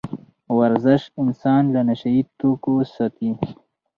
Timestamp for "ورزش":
0.57-1.01